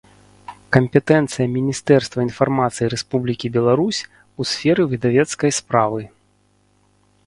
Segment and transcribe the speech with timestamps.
[0.75, 4.01] Кампетэнцыя Мiнiстэрства iнфармацыi Рэспублiкi Беларусь
[4.39, 6.01] у сферы выдавецкай справы